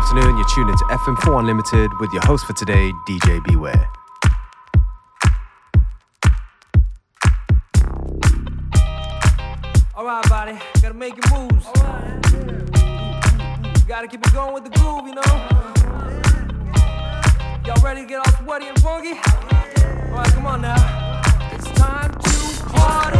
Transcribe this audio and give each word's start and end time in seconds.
afternoon. 0.00 0.34
You're 0.38 0.46
tuned 0.46 0.70
into 0.70 0.84
FM4 0.84 1.40
Unlimited 1.40 1.90
with 2.00 2.10
your 2.10 2.22
host 2.24 2.46
for 2.46 2.54
today, 2.54 2.90
DJ 3.06 3.44
Beware. 3.44 3.86
All 9.94 10.06
right, 10.06 10.26
body, 10.30 10.58
gotta 10.80 10.94
make 10.94 11.14
your 11.16 11.38
moves. 11.38 11.66
All 11.66 11.74
right, 11.74 12.18
You 13.76 13.84
gotta 13.86 14.08
keep 14.08 14.26
it 14.26 14.32
going 14.32 14.54
with 14.54 14.64
the 14.64 14.70
groove, 14.70 15.06
you 15.06 15.14
know. 15.14 15.30
Y'all 17.66 17.82
ready 17.82 18.00
to 18.00 18.06
get 18.06 18.26
all 18.26 18.44
sweaty 18.44 18.68
and 18.68 18.80
funky? 18.80 19.10
All 19.10 20.16
right, 20.16 20.32
come 20.32 20.46
on 20.46 20.62
now. 20.62 21.20
It's 21.52 21.70
time 21.72 22.10
to 22.10 22.64
party. 22.70 22.78
Party. 22.78 23.19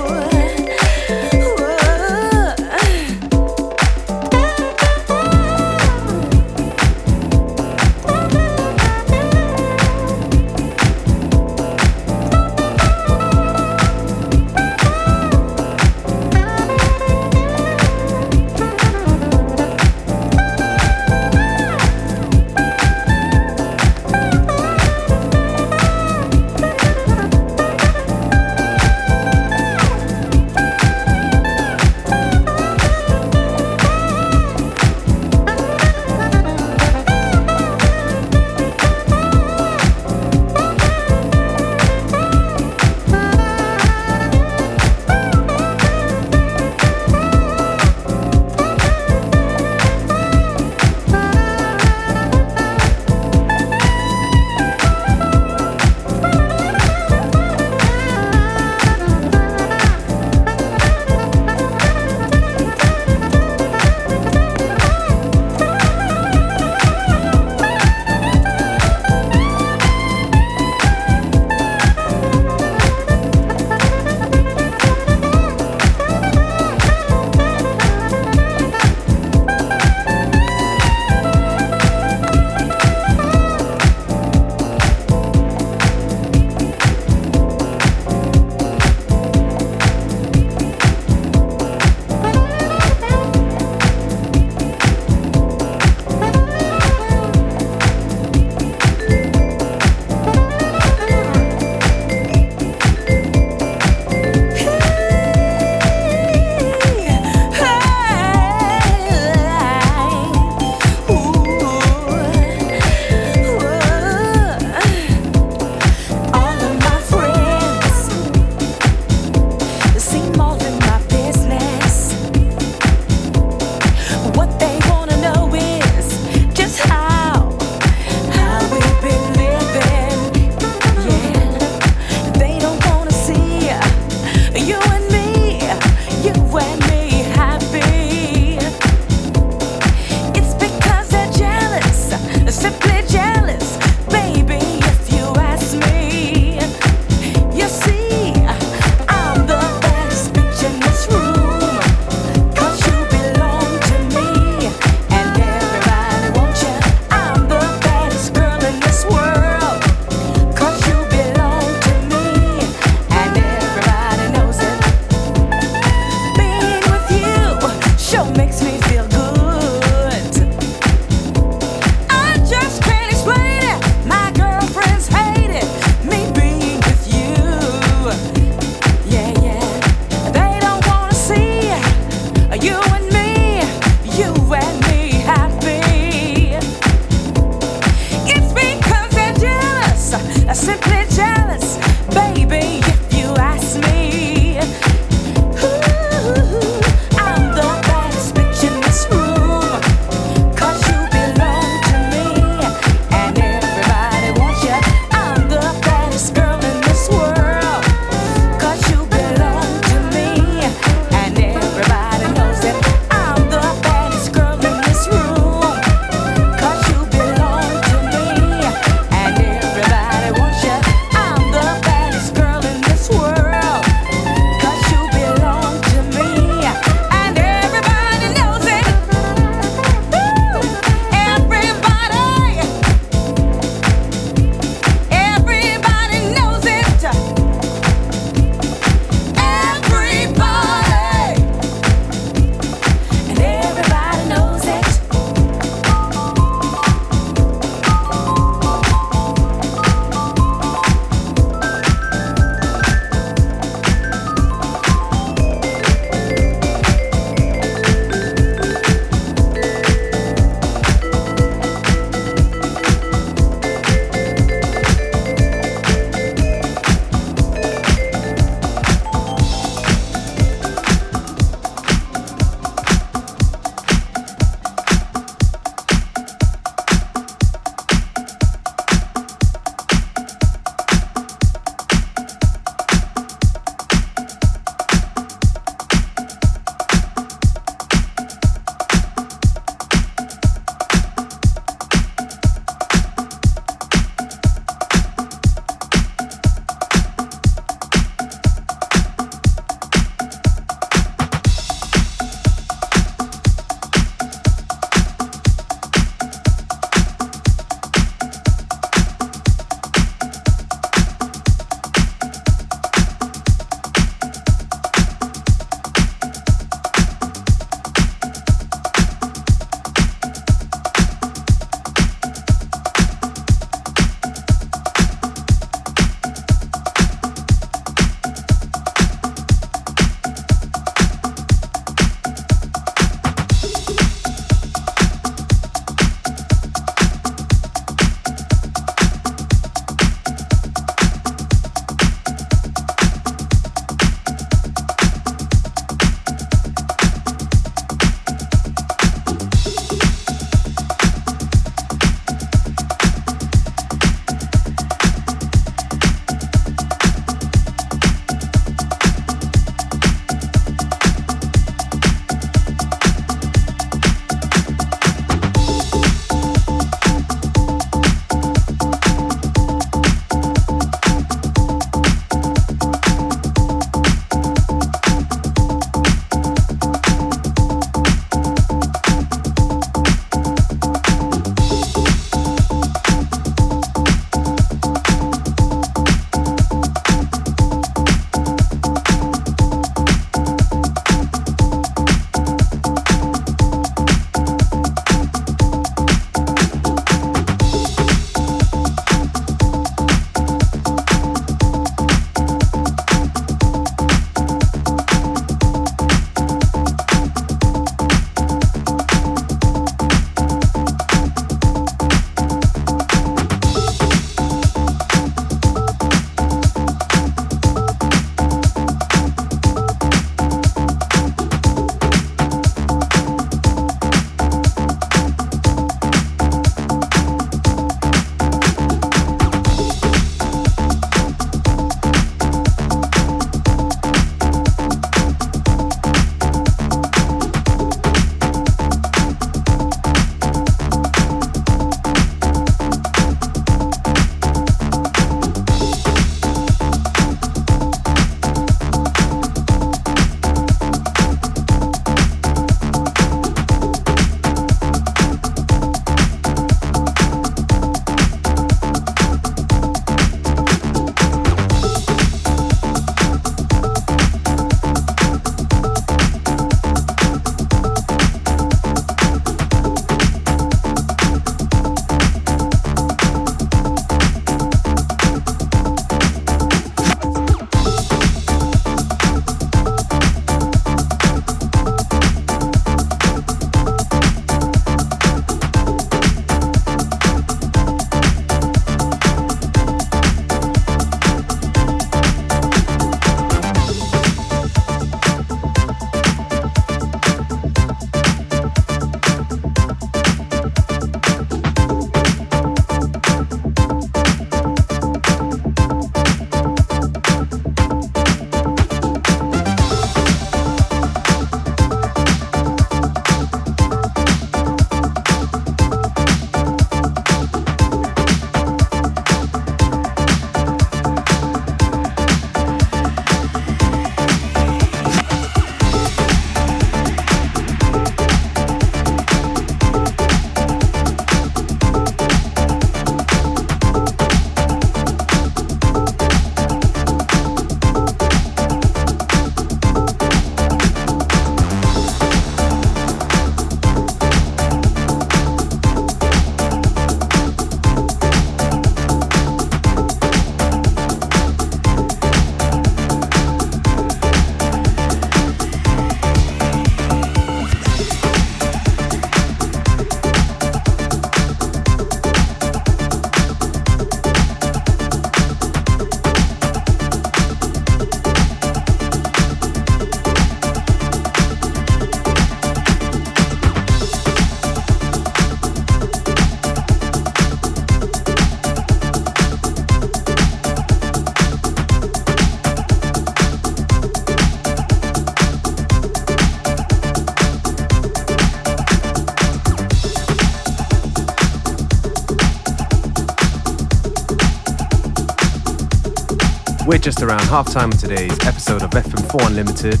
We're 596.94 596.98
just 596.98 597.22
around 597.22 597.42
half 597.46 597.72
time 597.72 597.90
of 597.90 597.98
today's 597.98 598.38
episode 598.46 598.84
of 598.84 598.90
FM4 598.90 599.48
Unlimited. 599.48 600.00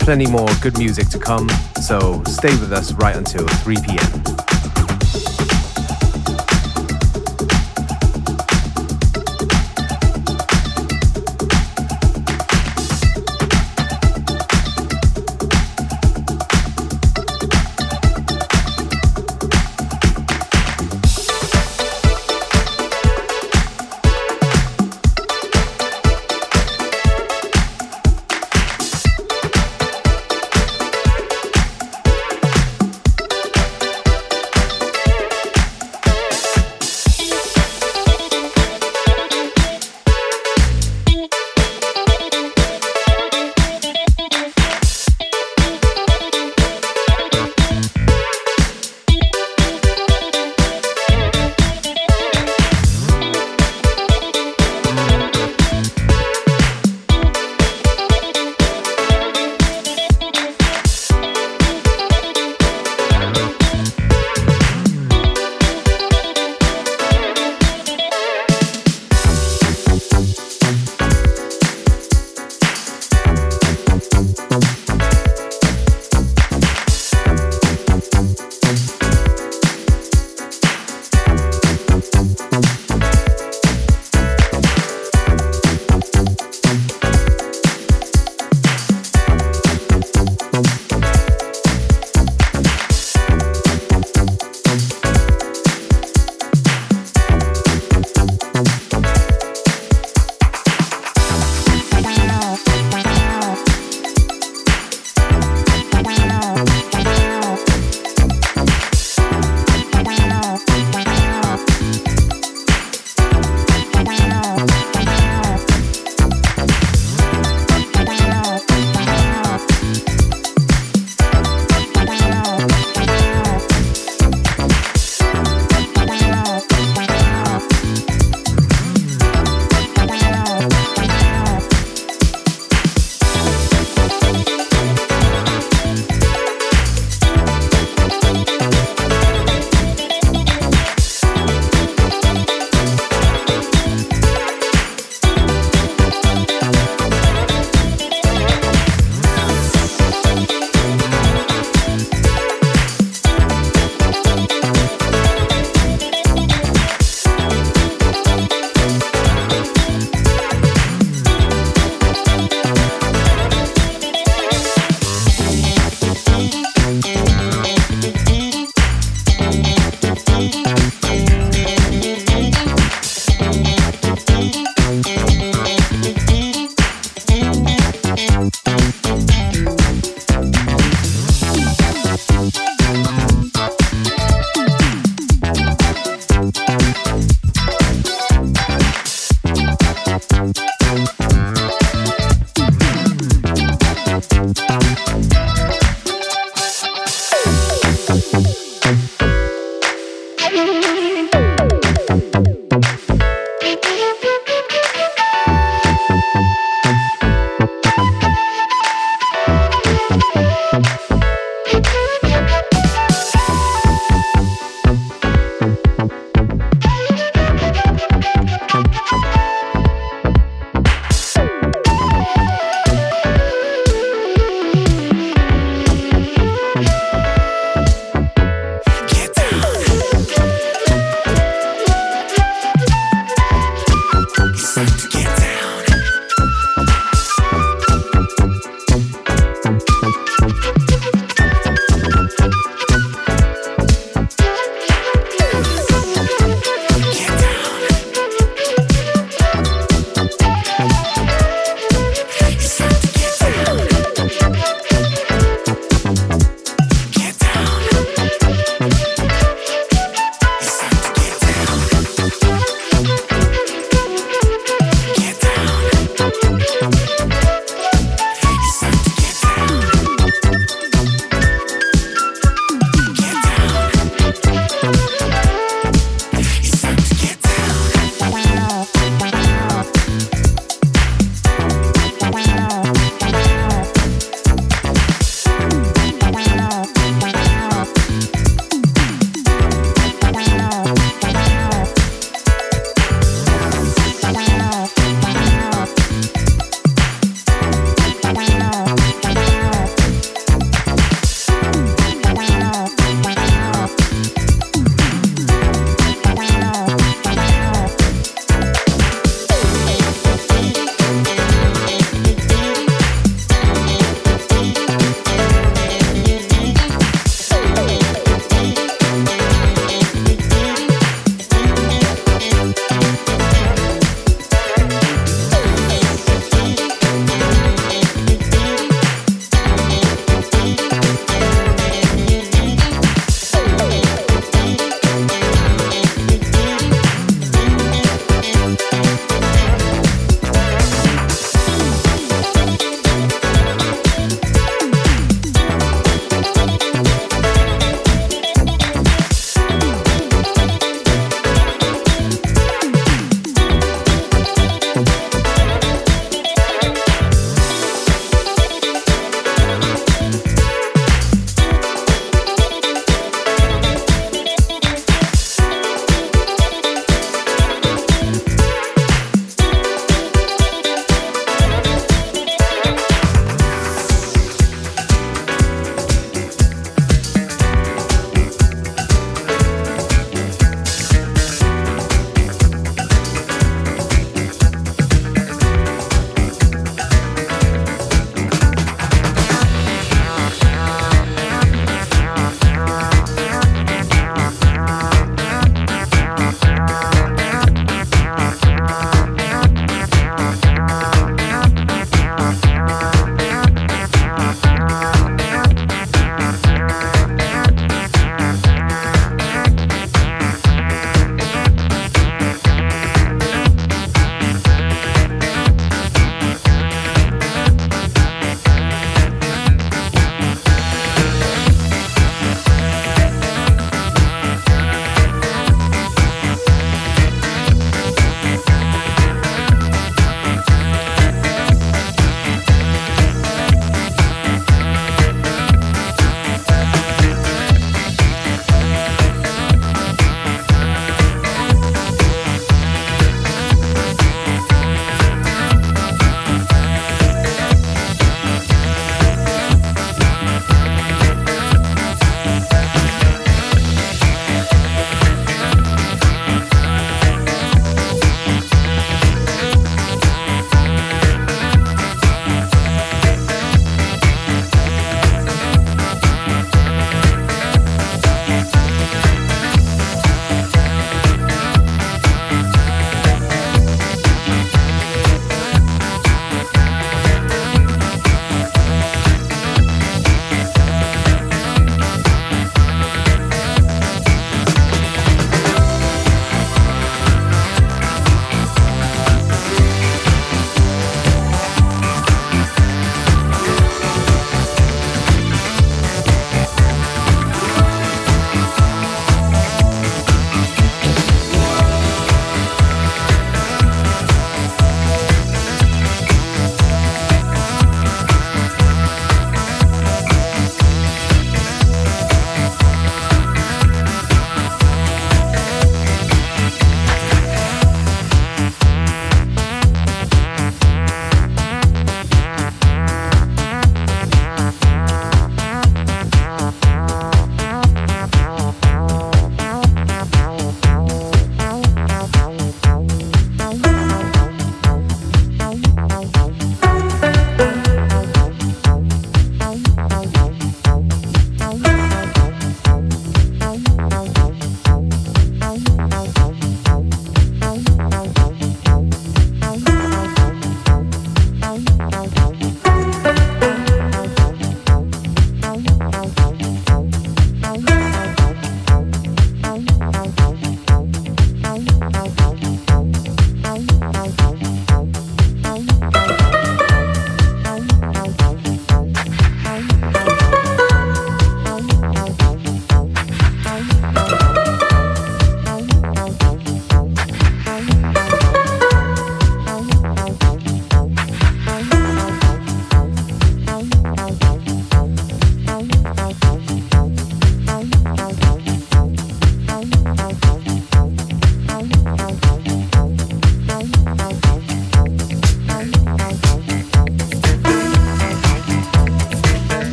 Plenty 0.00 0.26
more 0.26 0.48
good 0.60 0.76
music 0.76 1.08
to 1.10 1.18
come, 1.20 1.48
so 1.80 2.20
stay 2.24 2.50
with 2.58 2.72
us 2.72 2.92
right 2.94 3.14
until 3.14 3.46
3 3.46 3.76
p.m. 3.76 4.21